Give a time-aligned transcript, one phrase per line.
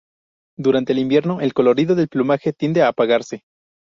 [0.57, 3.43] Durante el invierno el colorido del plumaje tiende a apagarse.